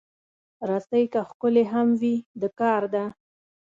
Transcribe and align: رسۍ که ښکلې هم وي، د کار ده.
رسۍ 0.69 1.03
که 1.13 1.21
ښکلې 1.29 1.63
هم 1.73 1.87
وي، 1.99 2.15
د 2.41 2.43
کار 2.59 2.83
ده. 2.93 3.05